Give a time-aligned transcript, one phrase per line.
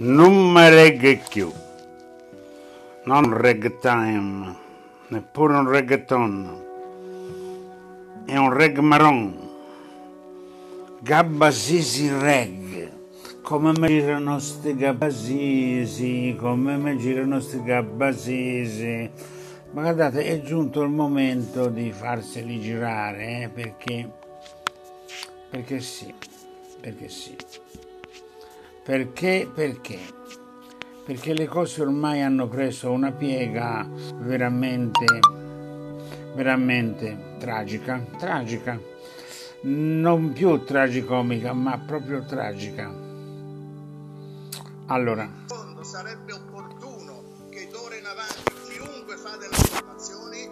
[0.00, 1.52] non mi regge più.
[3.04, 4.56] Non ragtime,
[5.08, 6.64] neppure un reggaeton.
[8.24, 9.48] È un reg marron.
[11.00, 12.98] Gabbasisi reg.
[13.42, 19.10] Come mi girano sti gabbasisi, come mi girano sti gabbasisi.
[19.72, 24.10] Ma guardate, è giunto il momento di farseli girare, eh, perché,
[25.50, 26.12] perché sì,
[26.80, 27.36] perché sì.
[28.82, 29.50] Perché?
[29.52, 29.98] Perché?
[31.04, 35.04] Perché le cose ormai hanno preso una piega veramente,
[36.34, 38.80] veramente tragica, tragica,
[39.62, 42.90] non più tragicomica, ma proprio tragica.
[44.86, 45.28] Allora.
[45.82, 50.48] Sarebbe opportuno che d'ora in avanti chiunque fa delle affermazioni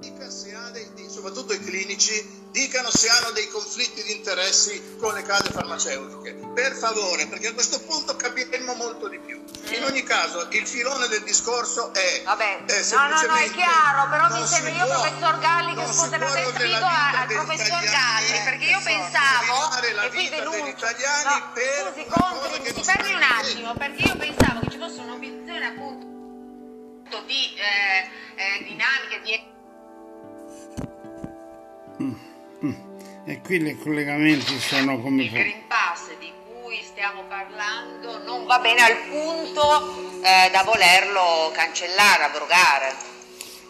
[0.00, 5.14] dica se ha dei, soprattutto i clinici, dicano se hanno dei conflitti di interessi con
[5.14, 6.34] le case farmaceutiche.
[6.54, 9.42] Per favore, perché a questo punto capiremo molto di più.
[9.70, 12.22] In ogni caso, il filone del discorso è.
[12.24, 15.86] Vabbè, eh, no, no, no, è chiaro, però mi sembra io, può, professor Galli, che
[15.86, 19.76] scusa, la sfido al professor Galli, perché io pensavo.
[20.02, 20.86] E qui denuncio.
[21.24, 25.66] No, per scusi, Contri, si fermi un attimo, perché io pensavo che ci fosse un'obiezione
[25.66, 26.06] appunto
[27.26, 29.32] di eh, eh, dinamiche, di
[33.48, 35.22] qui i collegamenti sono come...
[35.22, 41.50] Il Green Pass di cui stiamo parlando non va bene al punto eh, da volerlo
[41.54, 42.94] cancellare, abrogare.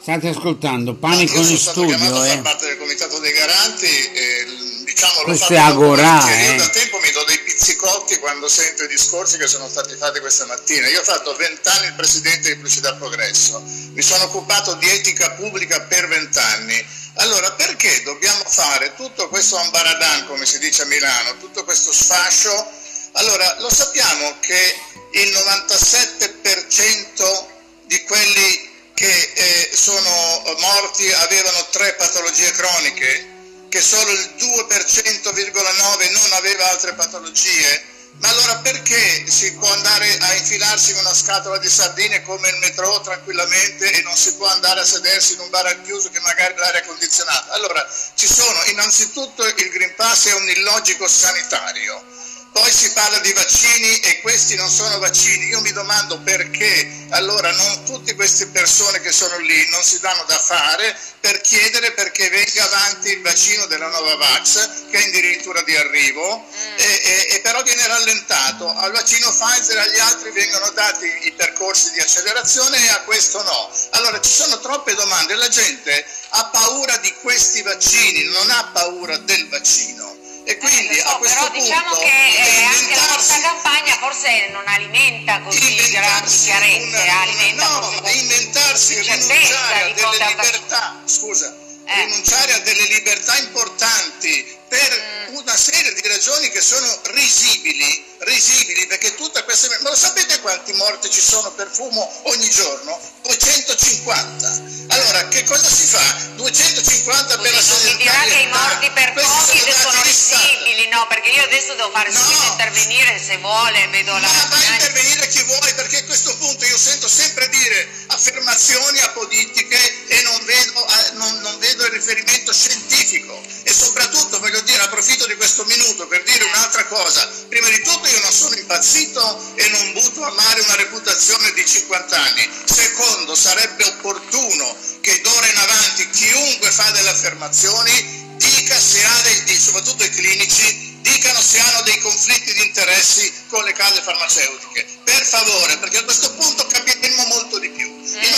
[0.00, 1.96] State ascoltando, panico in studio.
[1.96, 2.38] Io eh.
[2.38, 4.46] parte del comitato dei garanti, eh,
[4.84, 6.50] diciamo, Questo è Agorà, eh.
[6.50, 10.18] Io da tempo mi do dei pizzicotti quando sento i discorsi che sono stati fatti
[10.18, 10.88] questa mattina.
[10.88, 13.62] Io ho fatto vent'anni il presidente di Pubblicità Progresso,
[13.92, 20.26] mi sono occupato di etica pubblica per vent'anni allora, perché dobbiamo fare tutto questo ambaradan,
[20.26, 22.70] come si dice a Milano, tutto questo sfascio?
[23.12, 24.74] Allora, lo sappiamo che
[25.12, 27.46] il 97%
[27.86, 33.36] di quelli che eh, sono morti avevano tre patologie croniche,
[33.68, 40.34] che solo il 2,9% non aveva altre patologie ma allora perché si può andare a
[40.34, 44.80] infilarsi in una scatola di sardine come il metro tranquillamente e non si può andare
[44.80, 47.52] a sedersi in un bar al chiuso che magari l'aria è condizionata?
[47.52, 52.16] Allora ci sono innanzitutto il Green Pass è un illogico sanitario
[52.58, 55.46] poi si parla di vaccini e questi non sono vaccini.
[55.46, 60.24] Io mi domando perché allora non tutte queste persone che sono lì non si danno
[60.26, 65.62] da fare per chiedere perché venga avanti il vaccino della nuova Vax che è addirittura
[65.62, 66.78] di arrivo mm.
[66.78, 68.74] e, e, e, però viene rallentato.
[68.74, 73.40] Al vaccino Pfizer e agli altri vengono dati i percorsi di accelerazione e a questo
[73.40, 73.70] no.
[73.90, 75.36] Allora ci sono troppe domande.
[75.36, 80.07] La gente ha paura di questi vaccini, non ha paura del vaccino
[80.48, 84.48] e quindi eh, so, a questo però diciamo che eh, anche la nostra campagna forse
[84.50, 91.54] non alimenta così grandi chiarezze, alimenta no, ma inventarsi, rinunciare a delle libertà, scusa,
[91.84, 92.04] eh.
[92.06, 95.17] rinunciare a delle libertà importanti per mm.
[95.32, 99.68] Una serie di ragioni che sono risibili, risibili perché tutte queste...
[99.80, 102.98] Ma lo sapete quanti morti ci sono per fumo ogni giorno?
[103.22, 104.62] 250.
[104.88, 106.02] Allora, che cosa si fa?
[106.36, 107.88] 250 Scusi, per la sanità.
[107.88, 111.06] Mi dirà che i morti per Covid sono, sono risibili, no?
[111.08, 112.18] Perché io adesso devo fare no.
[112.18, 114.28] subito intervenire se vuole, vedo ma la...
[114.28, 119.00] Ma vai a intervenire chi vuoi, perché a questo punto io sento sempre dire affermazioni
[119.00, 123.40] apodittiche e non vedo, eh, non, non vedo il riferimento scientifico.
[123.64, 127.28] E soprattutto voglio dire, approfitto di questo minuto per dire un'altra cosa.
[127.48, 131.66] Prima di tutto io non sono impazzito e non butto a mare una reputazione di
[131.66, 132.48] 50 anni.
[132.64, 139.58] Secondo, sarebbe opportuno che d'ora in avanti chiunque fa delle affermazioni dica se ha dei,
[139.58, 144.86] soprattutto i clinici, dicano se hanno dei conflitti di interessi con le case farmaceutiche.
[145.04, 147.86] Per favore, perché a questo punto capiremo molto di più.
[147.86, 148.34] In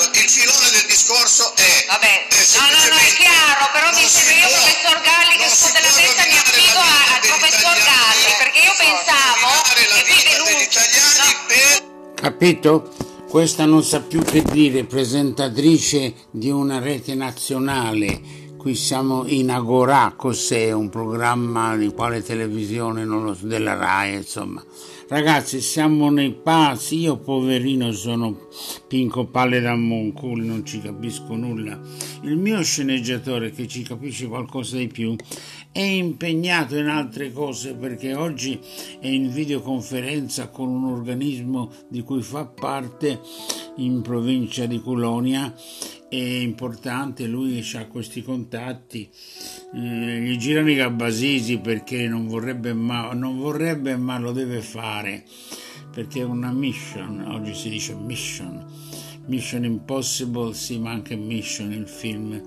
[0.00, 1.84] caso, il filone del discorso è...
[1.88, 5.80] Vabbè, è no, no, no, è chiaro, però mi sembra io, professor Galli, che scusa
[5.80, 10.80] la testa mi affido al professor Galli, perché io pensavo che qui denuncio...
[10.80, 11.44] No.
[11.46, 12.12] Per...
[12.14, 12.94] Capito?
[13.28, 20.12] Questa non sa più che dire, presentatrice di una rete nazionale Qui siamo in Agorà,
[20.14, 20.70] cos'è?
[20.72, 23.06] Un programma di quale televisione?
[23.06, 24.62] Non lo so, della RAI, insomma.
[25.08, 28.48] Ragazzi, siamo nei passi, io poverino sono
[28.86, 31.80] Pinco Palle da Moncul, non ci capisco nulla.
[32.20, 35.16] Il mio sceneggiatore, che ci capisce qualcosa di più,
[35.72, 38.60] è impegnato in altre cose perché oggi
[39.00, 43.20] è in videoconferenza con un organismo di cui fa parte
[43.76, 45.50] in provincia di Colonia
[46.10, 49.08] è importante, lui ha questi contatti,
[49.74, 55.24] eh, gli girano i gabbasisi perché non vorrebbe, ma, non vorrebbe ma lo deve fare,
[55.92, 58.66] perché è una mission, oggi si dice mission,
[59.26, 62.42] Mission Impossible, sì ma anche Mission, il film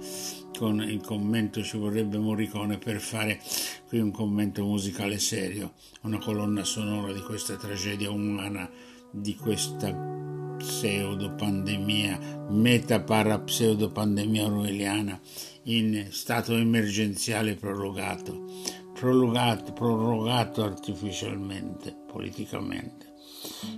[0.58, 3.40] con il commento ci vorrebbe Morricone per fare
[3.88, 8.70] qui un commento musicale serio, una colonna sonora di questa tragedia umana,
[9.10, 10.33] di questa
[10.64, 15.20] pseudo pandemia, meta para pseudo pandemia orwelliana
[15.64, 18.46] in stato emergenziale prorogato,
[18.94, 23.12] prorogato, prorogato artificialmente, politicamente.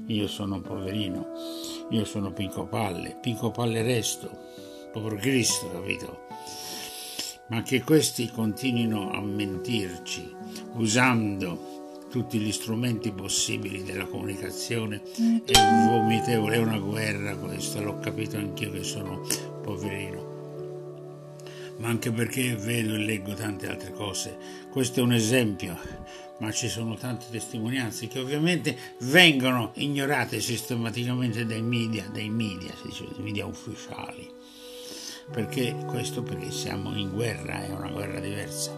[0.07, 1.25] Io sono poverino,
[1.89, 4.29] io sono Pinco Palle, Pinco Palle resto,
[4.93, 6.19] povero Cristo, capito?
[7.49, 10.31] Ma che questi continuino a mentirci
[10.73, 11.84] usando
[12.15, 15.01] tutti gli strumenti possibili della comunicazione
[15.43, 15.51] è
[15.85, 19.27] vomitevole, è una guerra questa, l'ho capito anch'io che sono
[19.61, 21.33] poverino,
[21.79, 24.37] ma anche perché vedo e leggo tante altre cose.
[24.71, 25.77] Questo è un esempio,
[26.37, 32.87] ma ci sono tante testimonianze che ovviamente vengono ignorate sistematicamente dai media, dai media, si
[32.87, 34.25] dice, dai media ufficiali.
[35.29, 36.23] Perché questo?
[36.23, 38.71] Perché siamo in guerra, è una guerra diversa.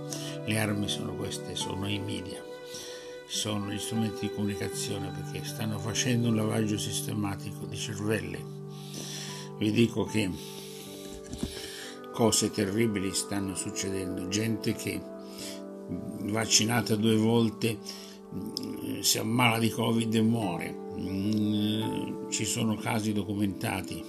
[0.43, 2.46] Le armi sono queste, sono i media
[3.27, 8.41] sono gli strumenti di comunicazione perché stanno facendo un lavaggio sistematico di cervelli.
[9.57, 10.31] Vi dico che
[12.13, 15.01] cose terribili stanno succedendo, gente che
[16.21, 17.77] vaccinata due volte
[18.33, 20.75] mm, si ammala di covid e muore.
[20.97, 24.01] Mm, ci sono casi documentati,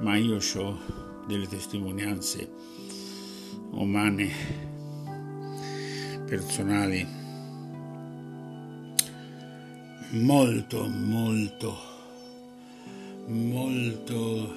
[0.00, 0.78] ma io ho
[1.26, 2.48] delle testimonianze
[3.72, 4.30] umane,
[6.24, 7.24] personali
[10.10, 11.76] molto, molto,
[13.26, 14.54] molto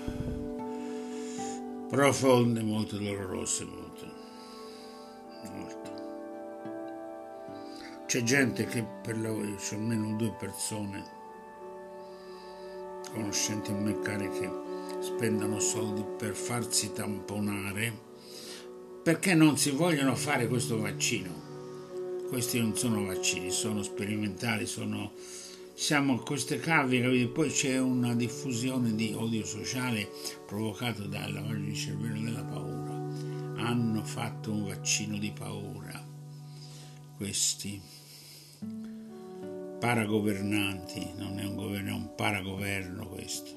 [1.90, 4.06] profonde, molto dolorose, molto,
[5.54, 5.98] molto.
[8.06, 11.18] C'è gente che per la c'è almeno due persone
[13.12, 14.50] conoscenti a me care che
[15.00, 18.08] spendono soldi per farsi tamponare
[19.02, 21.49] perché non si vogliono fare questo vaccino.
[22.30, 25.12] Questi non sono vaccini, sono sperimentali, sono
[25.74, 27.28] siamo a queste cavie, capite?
[27.28, 30.12] poi c'è una diffusione di odio sociale
[30.46, 32.92] provocato dal lavaggio di cervello della paura.
[33.64, 36.06] Hanno fatto un vaccino di paura
[37.16, 37.82] questi
[39.80, 43.52] paragovernanti, non è un governo, è un paragoverno questo.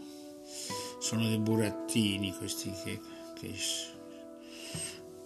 [0.99, 3.01] Sono dei burattini questi che,
[3.35, 3.53] che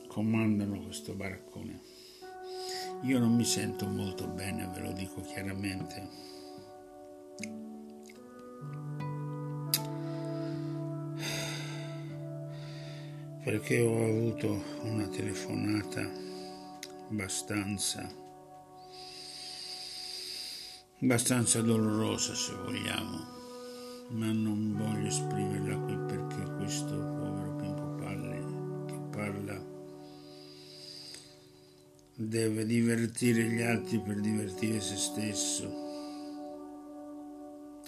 [0.09, 1.96] comandano questo baraccone.
[3.03, 6.09] Io non mi sento molto bene, ve lo dico chiaramente.
[13.45, 16.11] Perché ho avuto una telefonata
[17.09, 18.25] abbastanza
[21.01, 23.35] abbastanza dolorosa se vogliamo
[24.11, 28.45] ma non voglio esprimerla qui perché questo povero Pimpo Palle
[28.87, 29.66] che parla
[32.17, 35.65] deve divertire gli altri per divertire se stesso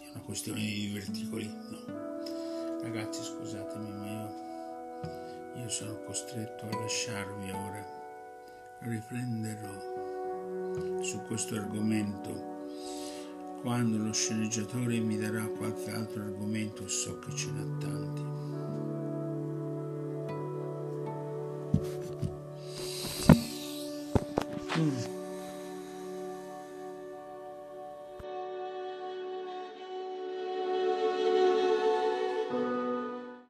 [0.01, 4.49] è una questione di diverticoli no ragazzi scusatemi ma io
[5.69, 7.85] io sono costretto a lasciarvi ora.
[8.81, 12.57] Riprenderò su questo argomento
[13.61, 18.23] quando lo sceneggiatore mi darà qualche altro argomento, so che ce n'ha tanti.
[24.79, 25.18] Mm.